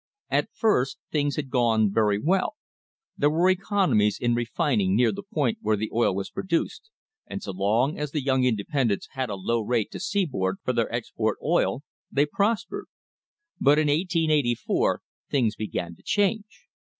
[0.31, 2.55] At first things had gone very well.
[3.15, 6.89] There were economies in refining near the point where the oil was produced,
[7.27, 10.91] and so long as the young independents had a low rate to seaboard for their
[10.91, 12.87] export oil they prospered.
[13.59, 16.65] But in 1884 things began to change.